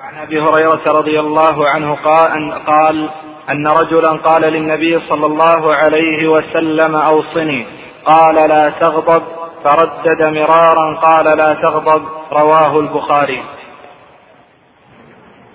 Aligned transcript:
وعن 0.00 0.18
أبي 0.18 0.40
هريرة 0.40 0.82
رضي 0.86 1.20
الله 1.20 1.68
عنه 1.68 1.94
قال, 1.94 2.52
قال 2.66 3.10
أن 3.50 3.66
رجلا 3.66 4.10
قال 4.10 4.42
للنبي 4.42 5.00
صلى 5.08 5.26
الله 5.26 5.76
عليه 5.76 6.28
وسلم 6.28 6.96
أوصني. 6.96 7.66
قال 8.04 8.34
لا 8.34 8.70
تغضب. 8.70 9.22
فردد 9.64 10.22
مرارا 10.22 10.94
قال 10.94 11.38
لا 11.38 11.54
تغضب. 11.54 12.02
رواه 12.32 12.80
البخاري. 12.80 13.42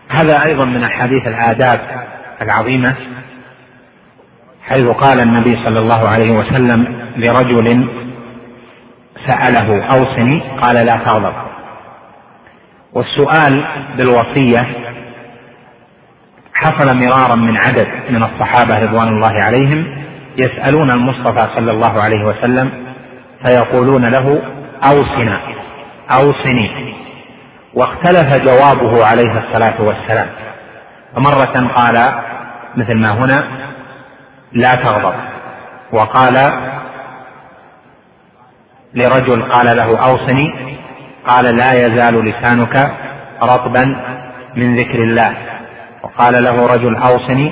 هذا 0.09 0.44
أيضا 0.46 0.66
من 0.66 0.84
أحاديث 0.84 1.28
الاداب 1.28 2.07
العظيمة 2.41 2.96
حيث 4.64 4.88
قال 4.88 5.20
النبي 5.20 5.66
صلى 5.66 5.80
الله 5.80 6.10
عليه 6.10 6.32
وسلم 6.32 7.10
لرجل 7.18 7.88
سأله 9.28 9.84
أوصني 9.84 10.44
قال 10.62 10.86
لا 10.86 10.96
تغضب. 10.96 11.34
والسؤال 12.96 13.66
بالوصية 13.98 14.68
حصل 16.54 16.97
مرارا 16.97 17.36
من 17.36 17.57
عدد 17.57 17.88
من 18.10 18.24
الصحابة 18.24 18.79
رضوان 18.79 19.07
الله 19.07 19.43
عليهم 19.43 20.04
يسألون 20.38 20.92
المصطفى 20.92 21.48
صلى 21.56 21.71
الله 21.71 22.01
عليه 22.01 22.25
وسلم 22.25 22.71
فيقولون 23.46 24.06
له 24.06 24.42
أوصنا 24.84 25.39
أوصني. 26.20 26.93
واختلف 27.74 28.36
جوابه 28.36 29.06
عليه 29.06 29.32
الصلاة 29.32 29.82
والسلام. 29.82 30.28
فمرة 31.15 31.68
قال 31.68 32.14
مثل 32.75 32.98
ما 32.98 33.12
هنا 33.12 33.44
لا 34.52 34.75
تغضب. 34.75 35.14
وقال 35.94 36.34
لرجل 38.94 39.44
قال 39.52 39.78
له 39.78 39.98
أوصني 39.98 40.78
قال 41.27 41.58
لا 41.58 41.73
يزال 41.73 42.25
لسانك 42.25 42.91
رطبا 43.44 43.83
من 44.55 44.75
ذكر 44.75 45.03
الله. 45.03 45.36
وقال 46.03 46.44
له 46.44 46.66
رجل 46.66 46.95
أوصني 46.95 47.52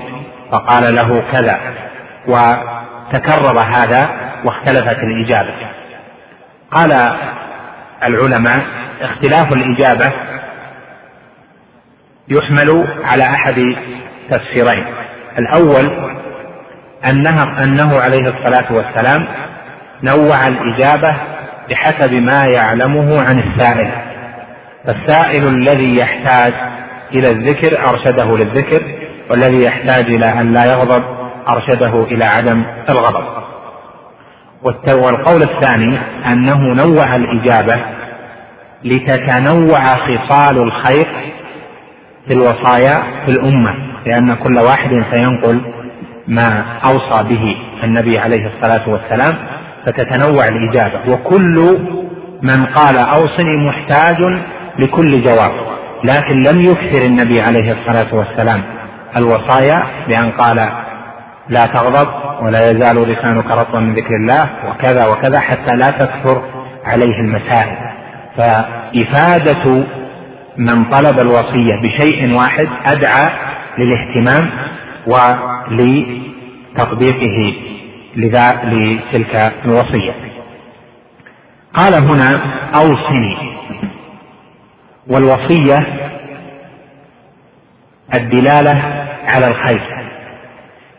فقال 0.52 0.96
له 0.96 1.24
كذا. 1.34 1.60
وتكرر 2.28 3.60
هذا 3.60 4.10
واختلفت 4.46 4.98
الإجابة. 4.98 5.54
قال 6.72 6.92
العلماء 8.04 8.66
اختلاف 9.02 9.54
الإجابة 9.54 10.14
يحمل 12.28 12.88
على 13.04 13.24
أحد 13.24 13.76
تفسيرين. 14.30 14.86
الأول 15.40 16.12
انها 17.10 17.64
أنه 17.64 18.00
عليه 18.00 18.24
الصلاة 18.24 18.74
والسلام 18.74 19.28
نوع 20.04 20.48
الإجابة 20.48 21.16
بحسب 21.70 22.14
ما 22.14 22.48
يعلمه 22.56 23.22
عن 23.22 23.40
السائل. 23.40 23.92
فالسائل 24.86 25.48
الذي 25.48 25.98
يحتاج 25.98 26.54
إلى 27.14 27.28
الذكر 27.28 27.80
أرشده 27.90 28.38
للذكر 28.38 28.84
والذي 29.30 29.66
يحتاج 29.66 30.06
إلى 30.06 30.26
أن 30.26 30.54
لا 30.54 30.66
يغضب 30.66 31.04
أرشده 31.52 32.04
إلى 32.04 32.26
عدم 32.26 32.64
الغضب. 32.90 33.42
والقول 34.88 35.42
الثاني 35.44 35.98
أنه 36.28 36.58
نوع 36.58 37.16
الإجابة 37.16 37.82
لتتنوع 38.84 39.86
خصال 39.86 40.58
الخير 40.58 41.08
في 42.28 42.34
الوصايا 42.34 43.04
في 43.26 43.32
الأمة 43.32 43.76
لأن 44.06 44.34
كل 44.34 44.58
واحد 44.58 44.92
سينقل 45.14 45.62
ما 46.28 46.66
أوصى 46.86 47.24
به 47.24 47.56
النبي 47.84 48.20
عليه 48.20 48.48
الصلاة 48.48 48.90
والسلام 48.90 49.38
فتتنوع 49.86 50.44
الإجابة. 50.44 51.14
وكل 51.14 51.80
من 52.42 52.66
قال 52.66 52.98
أوصني 52.98 53.58
محتاج 53.68 54.18
لكل 54.80 55.24
جواب. 55.24 55.52
لكن 56.04 56.44
لم 56.44 56.62
يكثر 56.62 57.06
النبي 57.06 57.42
عليه 57.42 57.72
الصلاة 57.74 58.16
والسلام 58.16 58.64
الوصايا 59.18 59.84
بأن 60.08 60.32
قال 60.32 60.70
لا 61.50 61.66
تغضب 61.66 62.08
ولا 62.42 62.60
يزال 62.60 62.96
لسانك 62.96 63.46
رطبا 63.52 63.80
من 63.80 63.96
ذكر 63.96 64.16
الله 64.16 64.50
وكذا 64.70 65.08
وكذا 65.08 65.40
حتى 65.40 65.76
لا 65.76 65.92
تكثر 65.92 66.42
عليه 66.86 67.20
المسائل. 67.20 67.78
فإفادة 68.38 69.84
من 70.58 70.86
طلب 70.86 71.20
الوصية 71.20 71.82
بشيء 71.84 72.34
واحد 72.34 72.68
أدعى 72.86 73.32
للاهتمام 73.78 74.50
ولتطبيقه. 76.78 77.54
لتلك 78.16 79.54
الوصية. 79.66 80.14
قال 81.74 81.94
هنا 81.94 82.42
أوصني. 82.76 83.38
والوصية 85.08 85.88
الدلالة 88.14 89.06
على 89.26 89.48
الخير. 89.48 89.82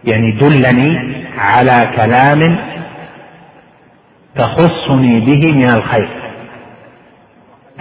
يعني 0.04 0.32
دلني 0.32 1.24
على 1.38 1.90
كلام 1.96 2.58
تخصني 4.36 5.20
به 5.20 5.52
من 5.52 5.68
الخير. 5.68 6.08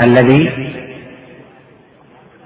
الذي 0.02 0.52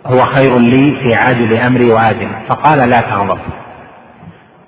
هو 0.05 0.17
خير 0.17 0.59
لي 0.59 0.95
في 1.03 1.15
عاجل 1.15 1.57
أمري 1.57 1.93
وآجل. 1.93 2.29
فقال 2.47 2.89
لا 2.89 3.01
تغضب. 3.01 3.39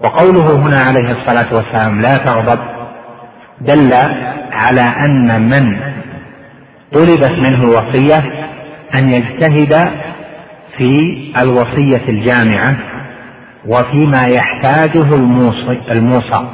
وقوله 0.04 0.56
هنا 0.56 0.78
عليه 0.80 1.12
الصلاة 1.12 1.56
والسلام 1.56 2.02
لا 2.02 2.14
تغضب 2.14 2.60
دل 3.62 3.94
على 4.52 4.82
أن 4.82 5.42
من 5.50 5.80
طلبت 6.94 7.32
منه 7.32 7.62
الوصية 7.64 8.48
أن 8.96 9.14
يجتهد 9.14 9.92
في 10.78 10.92
الوصية 11.42 12.10
الجامعة 12.10 12.76
وفيما 13.66 14.28
يحتاجه 14.28 15.16
الموصى 15.92 16.48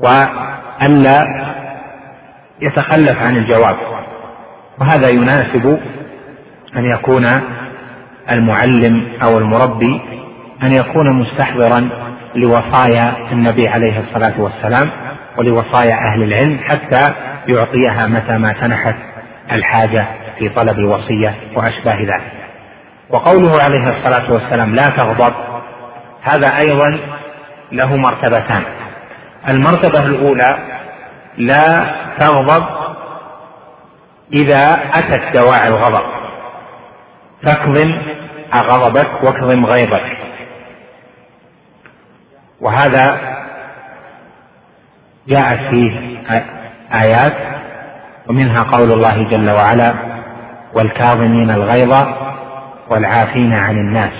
وألا 0.00 1.26
يتخلف 2.60 3.22
عن 3.22 3.36
الجواب. 3.36 3.76
وهذا 4.80 5.10
يناسب 5.10 5.78
أن 6.76 6.84
يكون 6.84 7.26
المعلم 8.30 9.08
أو 9.22 9.38
المربي 9.38 10.00
أن 10.62 10.72
يكون 10.72 11.12
مستحضرا 11.12 11.88
لوصايا 12.34 13.14
النبي 13.32 13.68
عليه 13.68 14.00
الصلاة 14.00 14.40
والسلام 14.40 14.90
ولوصايا 15.36 15.94
أهل 15.94 16.22
العلم 16.22 16.58
حتى 16.58 17.14
يعطيها 17.48 18.06
متى 18.06 18.38
ما 18.38 18.54
سنحت 18.60 18.94
الحاجة 19.52 20.06
في 20.38 20.48
طلب 20.48 20.78
الوصيه 20.78 21.34
وأشباه 21.56 22.00
ذلك. 22.00 22.32
وقوله 23.10 23.62
عليه 23.62 23.96
الصلاة 23.96 24.32
والسلام 24.32 24.74
لا 24.74 24.82
تغضب 24.82 25.34
هذا 26.22 26.56
أيضا 26.66 26.98
له 27.72 27.96
مرتبتان. 27.96 28.62
المرتبة 29.48 30.00
الأولى 30.00 30.58
لا 31.36 31.94
تغضب 32.18 32.66
إذا 34.32 34.80
أتت 34.94 35.36
دواعي 35.36 35.68
الغضب. 35.68 36.04
فاكظم 37.46 37.94
غضبك 38.54 39.24
واكظم 39.24 39.66
غيظك. 39.66 40.19
وهذا 42.60 43.20
جاءت 45.28 45.70
فيه 45.70 46.18
آيات 46.94 47.36
ومنها 48.28 48.62
قول 48.62 48.92
الله 48.92 49.28
جل 49.30 49.50
وعلا 49.50 49.94
والكاظمين 50.74 51.50
الغيظ 51.50 51.94
والعافين 52.90 53.52
عن 53.52 53.76
الناس 53.76 54.12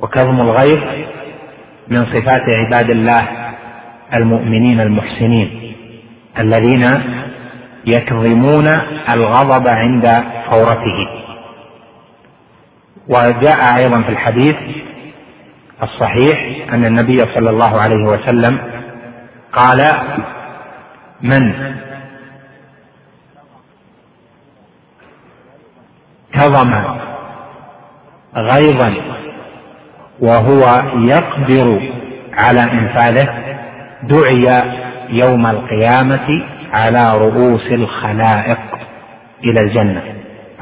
وكظم 0.00 0.40
الغيظ 0.40 0.80
من 1.88 2.06
صفات 2.06 2.42
عباد 2.48 2.90
الله 2.90 3.28
المؤمنين 4.14 4.80
المحسنين 4.80 5.74
الذين 6.38 7.02
يكظمون 7.86 8.68
الغضب 9.12 9.68
عند 9.68 10.24
فورته. 10.50 11.08
وجاء 13.08 13.76
أيضا 13.76 14.02
في 14.02 14.08
الحديث 14.08 14.56
الصحيح 15.82 16.68
أن 16.72 16.84
النبي 16.84 17.18
صلى 17.18 17.50
الله 17.50 17.80
عليه 17.80 18.04
وسلم 18.04 18.58
قال 19.52 19.86
من 21.22 21.52
كظم 26.32 26.74
غيظا 28.36 28.94
وهو 30.20 30.82
يقدر 30.94 31.92
على 32.32 32.62
إنفاذه 32.62 33.56
دعي 34.02 34.62
يوم 35.08 35.46
القيامة 35.46 36.46
على 36.72 37.18
رؤوس 37.18 37.66
الخلائق 37.72 38.58
إلى 39.44 39.60
الجنة. 39.60 40.02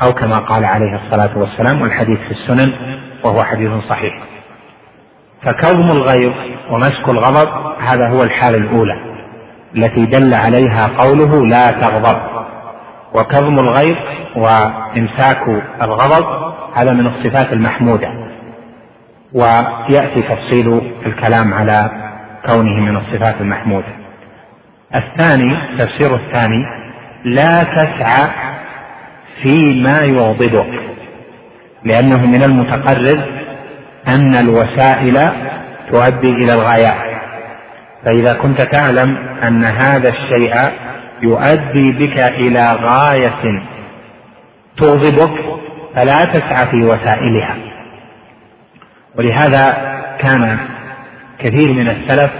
أو 0.06 0.12
كما 0.12 0.38
قال 0.38 0.64
عليه 0.64 1.00
الصلاة 1.04 1.38
والسلام 1.38 1.82
والحديث 1.82 2.18
في 2.18 2.30
السنن 2.30 2.72
وهو 3.24 3.44
حديث 3.44 3.70
صحيح. 3.88 4.29
فكظم 5.42 5.90
الغيظ 5.90 6.32
ومسك 6.70 7.08
الغضب 7.08 7.48
هذا 7.80 8.08
هو 8.08 8.22
الحالة 8.22 8.58
الأولى 8.58 9.00
التي 9.76 10.06
دل 10.06 10.34
عليها 10.34 10.86
قوله 10.98 11.46
لا 11.46 11.80
تغضب. 11.80 12.20
وكظم 13.14 13.58
الغيظ 13.58 13.96
وإمساك 14.36 15.62
الغضب 15.82 16.52
هذا 16.74 16.92
من 16.92 17.06
الصفات 17.06 17.52
المحمودة. 17.52 18.10
ويأتي 19.32 20.22
تفصيل 20.22 20.80
الكلام 21.06 21.54
على 21.54 21.90
كونه 22.46 22.80
من 22.80 22.96
الصفات 22.96 23.40
المحمودة. 23.40 24.00
الثاني 24.94 25.56
تفسير 25.78 26.14
الثاني 26.14 26.64
لا 27.24 27.62
تسعى 27.62 28.30
فيما 29.42 30.00
يغضبك 30.02 30.80
لأنه 31.84 32.26
من 32.26 32.42
المتقرر 32.44 33.39
أن 34.08 34.36
الوسائل 34.36 35.32
تؤدي 35.92 36.30
إلى 36.30 36.52
الغايات. 36.52 37.20
فإذا 38.04 38.38
كنت 38.42 38.62
تعلم 38.62 39.16
أن 39.48 39.64
هذا 39.64 40.08
الشيء 40.08 40.70
يؤدي 41.22 41.92
بك 41.92 42.18
إلى 42.18 42.72
غاية 42.72 43.62
تغضبك 44.76 45.40
فلا 45.94 46.18
تسعى 46.18 46.66
في 46.66 46.76
وسائلها. 46.76 47.56
ولهذا 49.18 49.64
كان 50.18 50.58
كثير 51.38 51.72
من 51.72 51.88
السلف 51.88 52.30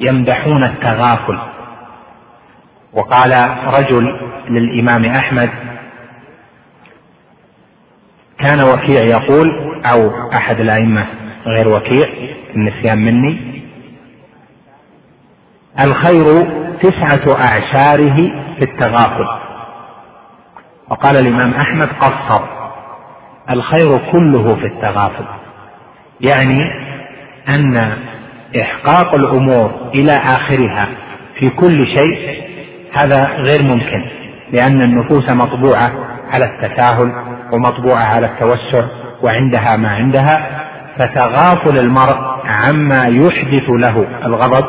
يمدحون 0.00 0.64
التغافل. 0.64 1.38
وقال 2.92 3.32
رجل 3.66 4.20
للإمام 4.48 5.04
أحمد 5.04 5.50
كان 8.38 8.58
وكيع 8.64 9.04
يقول 9.04 9.73
أو 9.92 10.30
أحد 10.32 10.60
الأئمة 10.60 11.06
غير 11.46 11.68
وكيع 11.68 12.08
النسيان 12.56 12.98
مني. 12.98 13.62
الخير 15.84 16.24
تسعة 16.82 17.36
أعشاره 17.44 18.16
في 18.58 18.62
التغافل. 18.62 19.26
وقال 20.90 21.16
الإمام 21.16 21.54
أحمد 21.54 21.88
قصر 21.88 22.44
الخير 23.50 23.98
كله 24.12 24.54
في 24.54 24.66
التغافل. 24.66 25.24
يعني 26.20 26.58
أن 27.48 27.92
إحقاق 28.60 29.14
الأمور 29.14 29.90
إلى 29.94 30.12
آخرها 30.12 30.88
في 31.38 31.48
كل 31.48 31.86
شيء 31.86 32.44
هذا 32.92 33.24
غير 33.24 33.62
ممكن 33.62 34.04
لأن 34.52 34.82
النفوس 34.82 35.30
مطبوعة 35.32 35.92
على 36.30 36.44
التساهل 36.44 37.12
ومطبوعة 37.52 38.04
على 38.04 38.26
التوسع 38.26 38.84
وعندها 39.24 39.76
ما 39.76 39.88
عندها 39.88 40.64
فتغافل 40.98 41.78
المرء 41.78 42.18
عما 42.46 43.02
يحدث 43.06 43.70
له 43.70 44.06
الغضب 44.24 44.66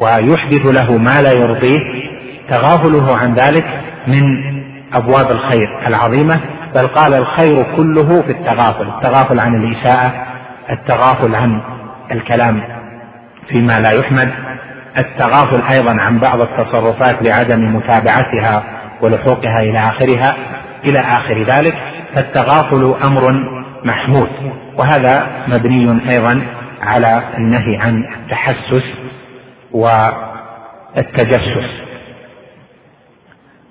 ويحدث 0.00 0.66
له 0.66 0.98
ما 0.98 1.22
لا 1.22 1.32
يرضيه. 1.32 2.12
تغافله 2.48 3.16
عن 3.16 3.34
ذلك 3.34 3.64
من 4.06 4.22
أبواب 4.94 5.30
الخير 5.30 5.86
العظيمة 5.86 6.40
بل 6.74 6.86
قال 6.86 7.14
الخير 7.14 7.76
كله 7.76 8.22
في 8.22 8.30
التغافل 8.30 8.88
التغافل 8.88 9.40
عن 9.40 9.54
الاساءه 9.54 10.12
التغافل 10.70 11.34
عن 11.34 11.60
الكلام 12.12 12.62
فيما 13.48 13.80
لا 13.80 13.90
يحمد 13.90 14.30
التغافل 14.98 15.62
أيضا 15.72 16.02
عن 16.02 16.18
بعض 16.18 16.40
التصرفات 16.40 17.22
لعدم 17.22 17.76
متابعتها 17.76 18.62
ولحوقها 19.00 19.58
إلى 19.60 19.78
آخرها 19.78 20.36
إلى 20.84 21.00
آخر 21.00 21.42
ذلك. 21.42 21.74
فالتغافل 22.14 22.94
أمر 23.04 23.52
محمود. 23.84 24.28
وهذا 24.76 25.26
مبني 25.48 26.10
أيضا 26.10 26.46
على 26.82 27.22
النهي 27.38 27.76
عن 27.76 28.04
التحسس 28.04 28.84
والتجسس. 29.72 31.70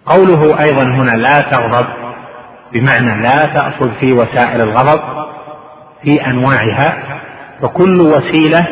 قوله 0.05 0.59
أيضا 0.63 0.83
هنا 0.83 1.15
لا 1.17 1.39
تغضب 1.39 1.87
بمعنى 2.73 3.21
لا 3.21 3.45
تأخذ 3.45 3.91
في 3.99 4.13
وسائل 4.13 4.61
الغضب 4.61 5.01
في 6.03 6.25
أنواعها 6.27 6.97
فكل 7.61 8.01
وسيلة 8.01 8.67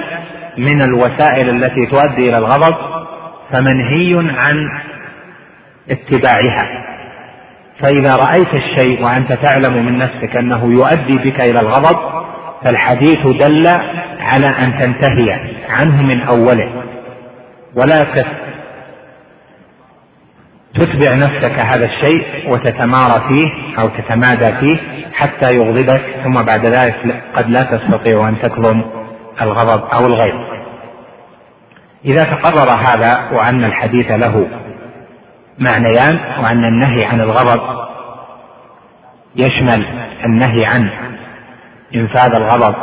من 0.57 0.81
الوسائل 0.81 1.49
التي 1.49 1.85
تؤدي 1.85 2.29
إلى 2.29 2.37
الغضب 2.37 2.75
فمنهي 3.51 4.33
عن 4.37 4.81
اتباعها. 5.89 6.88
فإذا 7.81 8.15
رأيت 8.15 8.53
الشيء 8.53 9.03
وأنت 9.03 9.33
تعلم 9.33 9.85
من 9.85 9.97
نفسك 9.97 10.35
أنه 10.35 10.73
يؤدي 10.73 11.17
بك 11.17 11.41
إلى 11.41 11.59
الغضب 11.59 11.99
فالحديث 12.63 13.27
دل 13.27 13.67
على 14.19 14.47
أن 14.47 14.79
تنتهي 14.79 15.39
عنه 15.69 16.01
من 16.01 16.21
أوله. 16.21 16.83
ولا 17.75 18.25
تتبع 20.75 21.15
نفسك 21.15 21.59
هذا 21.59 21.85
الشيء 21.85 22.49
وتتمارى 22.51 23.23
فيه 23.27 23.79
أو 23.81 23.87
تتمادى 23.87 24.55
فيه 24.59 24.77
حتى 25.13 25.55
يغضبك 25.55 26.01
ثم 26.23 26.41
بعد 26.43 26.65
ذلك 26.65 27.23
قد 27.35 27.49
لا 27.49 27.59
تستطيع 27.59 28.29
أن 28.29 28.39
تكظم 28.41 28.81
الغضب 29.41 29.83
أو 29.93 30.07
الغيظ. 30.07 30.59
إذا 32.05 32.23
تقرر 32.23 32.77
هذا 32.77 33.29
وأن 33.31 33.63
الحديث 33.63 34.11
له 34.11 34.47
معنيان 35.59 36.19
وأن 36.43 36.65
النهي 36.65 37.05
عن 37.05 37.21
الغضب 37.21 37.89
يشمل 39.35 39.85
النهي 40.25 40.65
عن 40.65 40.89
إنفاذ 41.95 42.35
الغضب 42.35 42.75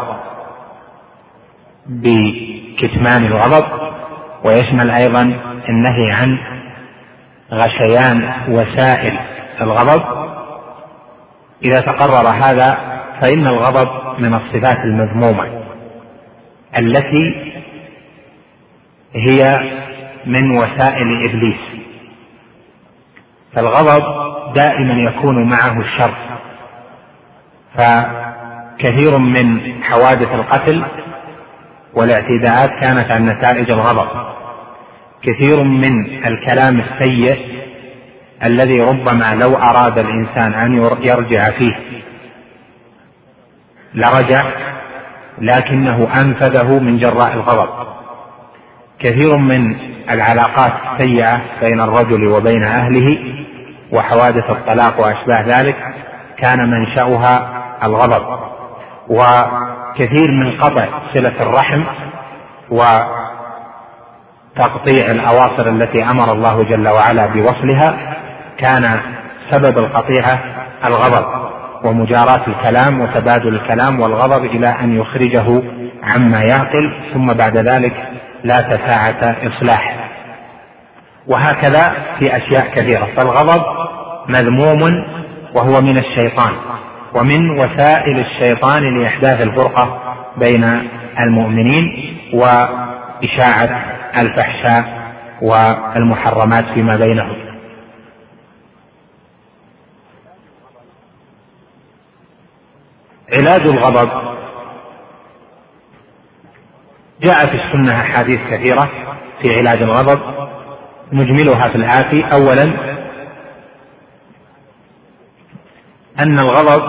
بكتمان 1.86 3.26
الغضب 3.26 3.64
ويشمل 4.44 4.90
أيضا 4.90 5.22
النهي 5.68 6.12
عن 6.12 6.38
غشيان 7.52 8.32
وسائل 8.48 9.18
الغضب. 9.60 10.02
إذا 11.64 11.80
تقرر 11.80 12.28
هذا 12.28 12.78
فإن 13.20 13.46
الغضب 13.46 13.88
من 14.18 14.34
الصفات 14.34 14.78
المذمومة 14.84 15.62
التي 16.78 17.52
هي 19.12 19.70
من 20.26 20.58
وسائل 20.58 21.28
إبليس. 21.28 21.75
فالغضب 23.56 24.04
دائما 24.54 24.94
يكون 24.94 25.48
معه 25.48 25.80
الشر. 25.80 26.14
فكثير 27.74 29.18
من 29.18 29.74
حوادث 29.82 30.28
القتل 30.34 30.84
والاعتداءات 31.94 32.70
كانت 32.80 33.10
عن 33.10 33.26
نتائج 33.26 33.70
الغضب. 33.70 34.08
كثير 35.22 35.62
من 35.62 36.24
الكلام 36.26 36.80
السيء 36.80 37.56
الذي 38.44 38.80
ربما 38.80 39.34
لو 39.34 39.56
أراد 39.56 39.98
الإنسان 39.98 40.54
أن 40.54 40.76
يرجع 41.02 41.50
فيه 41.50 41.76
لرجع 43.94 44.44
لكنه 45.38 46.08
أنفذه 46.20 46.78
من 46.78 46.98
جراء 46.98 47.32
الغضب. 47.32 47.86
كثير 48.98 49.36
من 49.36 49.76
العلاقات 50.10 50.72
السيئة 50.92 51.42
بين 51.60 51.80
الرجل 51.80 52.26
وبين 52.26 52.64
أهله 52.64 53.35
وحوادث 53.92 54.50
الطلاق 54.50 55.00
وأشباه 55.00 55.42
ذلك 55.42 55.76
كان 56.38 56.70
منشأها 56.70 57.48
الغضب. 57.82 58.38
وكثير 59.08 60.30
من 60.30 60.60
قطع 60.60 60.88
صلة 61.14 61.42
الرحم 61.42 61.84
وتقطيع 64.56 65.06
الأواصر 65.06 65.68
التي 65.68 66.04
أمر 66.04 66.32
الله 66.32 66.62
جل 66.62 66.88
وعلا 66.88 67.26
بوصلها 67.26 68.16
كان 68.58 68.90
سبب 69.50 69.78
القطيعة 69.78 70.38
الغضب 70.84 71.26
ومجاراة 71.84 72.46
الكلام 72.46 73.00
وتبادل 73.00 73.54
الكلام 73.54 74.00
والغضب 74.00 74.44
إلى 74.44 74.68
أن 74.68 75.00
يخرجه 75.00 75.62
عما 76.02 76.40
يعقل 76.50 76.92
ثم 77.14 77.26
بعد 77.26 77.56
ذلك 77.56 78.08
لا 78.44 78.54
تساعة 78.54 79.36
إصلاح. 79.46 79.95
وهكذا 81.28 81.94
في 82.18 82.36
أشياء 82.36 82.74
كثيرة. 82.74 83.06
فالغضب 83.16 83.62
مذموم 84.28 84.82
وهو 85.54 85.80
من 85.82 85.98
الشيطان 85.98 86.52
ومن 87.14 87.50
وسائل 87.58 88.18
الشيطان 88.18 88.98
لإحداث 88.98 89.40
الفرقة 89.40 90.16
بين 90.36 90.88
المؤمنين 91.20 92.16
وإشاعة 92.32 93.84
الفحشاء 94.22 95.12
والمحرمات 95.42 96.64
فيما 96.74 96.96
بينهم. 96.96 97.36
علاج 103.32 103.60
الغضب. 103.60 104.10
جاء 107.20 107.38
في 107.38 107.54
السنة 107.54 108.00
أحاديث 108.00 108.40
كثيرة 108.50 108.90
في 109.42 109.54
علاج 109.58 109.82
الغضب. 109.82 110.20
نجملها 111.12 111.68
في 111.68 111.74
الآتي 111.76 112.24
أولا 112.24 112.62
أن 116.20 116.38
الغضب 116.38 116.82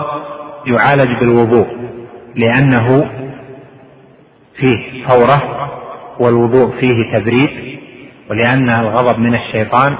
يعالج 0.66 1.18
بالوضوء 1.20 1.66
لأنه 2.34 3.10
فيه 4.56 5.06
فورة 5.06 5.68
والوضوء 6.20 6.80
فيه 6.80 7.18
تبريد 7.18 7.78
ولأن 8.30 8.68
الغضب 8.70 9.18
من 9.18 9.34
الشيطان 9.34 9.96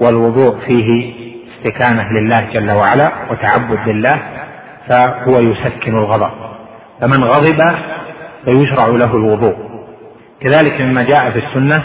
والوضوء 0.00 0.58
فيه 0.66 1.14
استكانة 1.56 2.12
لله 2.12 2.40
جل 2.52 2.70
وعلا 2.70 3.12
وتعبد 3.30 3.88
لله 3.88 4.18
فهو 4.88 5.38
يسكن 5.38 5.98
الغضب 5.98 6.30
فمن 7.00 7.24
غضب 7.24 7.74
فيشرع 8.44 8.86
له 8.86 9.16
الوضوء 9.16 9.56
كذلك 10.40 10.80
مما 10.80 11.02
جاء 11.02 11.30
في 11.30 11.38
السنة 11.38 11.84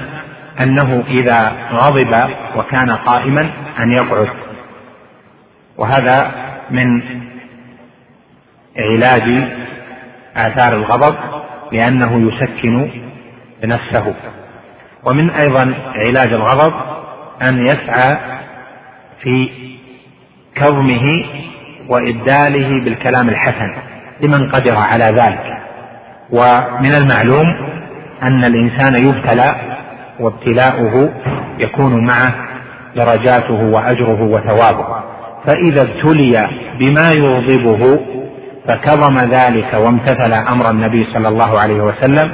أنه 0.64 1.04
إذا 1.08 1.52
غضب 1.72 2.30
وكان 2.56 2.92
قائما 2.92 3.50
أن 3.80 3.92
يقعد. 3.92 4.30
وهذا 5.78 6.32
من 6.72 7.02
علاج 8.78 9.50
آثار 10.36 10.74
الغضب 10.74 11.16
لأنه 11.72 12.32
يسكن 12.32 12.90
نفسه. 13.64 14.14
ومن 15.06 15.30
أيضا 15.30 15.74
علاج 15.96 16.34
الغضب 16.34 16.74
أن 17.42 17.68
يسعى 17.68 18.18
في 19.22 19.50
كظمه 20.56 21.26
وإبداله 21.88 22.84
بالكلام 22.84 23.30
الحسن 23.30 23.74
لمن 24.22 24.52
قدر 24.52 24.76
على 24.76 25.06
ذلك. 25.06 25.60
ومن 26.32 26.96
المعلوم 26.96 27.46
أن 28.24 28.44
الإنسان 28.44 28.96
يبتلى 28.96 29.69
وابتلاؤه 30.20 31.10
يكون 31.60 32.06
معه 32.06 32.34
درجاته 32.96 33.64
وأجره 33.64 34.22
وثوابه. 34.22 34.86
فإذا 35.46 35.82
ابتلي 35.82 36.50
بما 36.80 37.12
يغضبه 37.18 38.00
فكظم 38.68 39.20
ذلك 39.20 39.74
وامتثل 39.74 40.34
أمر 40.34 40.72
النبي 40.72 41.08
صلى 41.14 41.28
الله 41.28 41.60
عليه 41.60 41.82
وسلم 41.82 42.32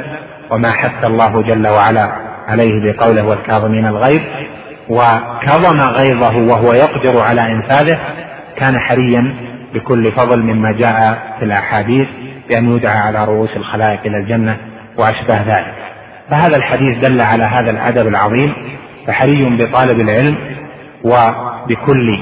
وما 0.51 0.71
حث 0.71 1.05
الله 1.05 1.41
جل 1.41 1.67
وعلا 1.67 2.11
عليه 2.47 2.91
بقوله 2.91 3.25
والكاظمين 3.25 3.85
الغيظ. 3.85 4.21
وكظم 4.89 5.81
غيظه 5.81 6.37
وهو 6.37 6.73
يقدر 6.73 7.21
على 7.21 7.41
إنفاذه 7.41 7.99
كان 8.57 8.79
حريا 8.79 9.35
بكل 9.73 10.11
فضل 10.11 10.39
مما 10.39 10.71
جاء 10.71 11.17
في 11.39 11.45
الأحاديث 11.45 12.07
بأن 12.49 12.75
يدعى 12.75 12.97
على 12.97 13.25
رؤوس 13.25 13.49
الخلائق 13.57 13.99
إلى 14.05 14.17
الجنة 14.17 14.57
وأشبه 14.97 15.41
ذلك. 15.47 15.84
فهذا 16.29 16.57
الحديث 16.57 16.97
دل 16.97 17.21
على 17.21 17.43
هذا 17.43 17.71
الأدب 17.71 18.07
العظيم 18.07 18.53
فحري 19.07 19.39
بطالب 19.39 19.99
العلم 19.99 20.37
وبكل 21.03 22.19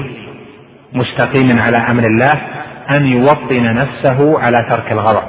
مستقيم 0.92 1.60
على 1.60 1.76
أمر 1.76 2.02
الله 2.04 2.32
أن 2.90 3.06
يوطن 3.06 3.74
نفسه 3.74 4.40
على 4.40 4.66
ترك 4.70 4.92
الغضب. 4.92 5.22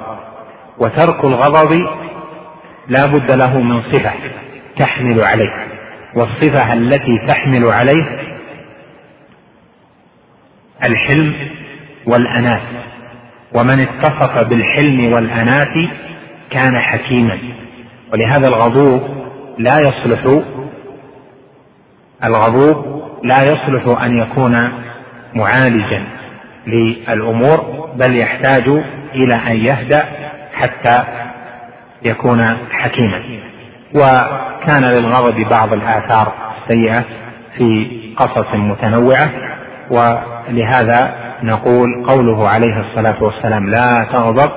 وترك 0.77 1.25
الغضب 1.25 1.87
لا 2.87 3.05
بد 3.05 3.31
له 3.31 3.59
من 3.61 3.81
صفة 3.81 4.13
تحمل 4.79 5.21
عليه 5.21 5.67
والصفة 6.15 6.73
التي 6.73 7.27
تحمل 7.27 7.65
عليه 7.65 8.03
الحلم 10.83 11.33
والأناة 12.07 12.61
ومن 13.55 13.79
اتصف 13.79 14.49
بالحلم 14.49 15.13
والأناة 15.13 15.89
كان 16.49 16.79
حكيما. 16.79 17.37
ولهذا 18.13 18.47
الغضوب 18.47 19.01
لا 19.57 19.79
يصلح 19.79 20.43
الغضوب 22.23 23.01
لا 23.23 23.39
يصلح 23.41 24.01
أن 24.03 24.17
يكون 24.17 24.69
معالجا 25.33 26.03
للأمور 26.67 27.89
بل 27.95 28.17
يحتاج 28.17 28.67
إلى 29.15 29.35
أن 29.35 29.55
يهدأ 29.55 30.05
حتى 30.53 31.03
يكون 32.03 32.57
حكيما. 32.71 33.21
وكان 33.95 34.83
للغضب 34.83 35.49
بعض 35.49 35.73
الآثار 35.73 36.33
السيئة 36.61 37.03
في 37.57 37.87
قصص 38.17 38.53
متنوعة 38.53 39.29
ولهذا 39.89 41.15
نقول 41.43 42.05
قوله 42.07 42.49
عليه 42.49 42.79
الصلاة 42.79 43.23
والسلام 43.23 43.69
لا 43.69 44.07
تغضب 44.11 44.51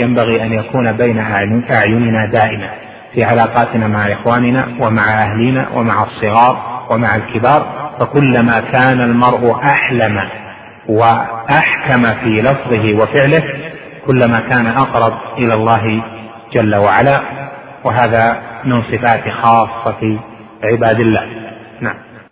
ينبغي 0.00 0.42
أن 0.42 0.52
يكون 0.52 0.92
بين 0.92 1.18
أعيننا 1.70 2.26
دائما. 2.32 2.70
في 3.14 3.24
علاقاتنا 3.24 3.88
مع 3.88 4.12
إخواننا 4.12 4.68
ومع 4.80 5.02
أهلنا 5.02 5.68
ومع 5.74 6.02
الصغار 6.02 6.86
ومع 6.90 7.16
الكبار 7.16 7.90
فكلما 7.98 8.60
كان 8.60 9.00
المرء 9.00 9.60
أحلم 9.64 10.28
وأحكم 10.88 12.02
في 12.02 12.42
لفظه 12.42 12.94
وفعله 13.02 13.42
كلما 14.06 14.40
كان 14.40 14.66
أقرب 14.66 15.18
إلى 15.38 15.54
الله 15.54 16.02
جل 16.52 16.76
وعلا. 16.76 17.20
وهذا 17.84 18.42
من 18.64 18.82
صفات 18.82 19.28
خاصة 19.42 20.18
عباد 20.64 21.00
الله. 21.00 21.26
نعم. 21.80 21.94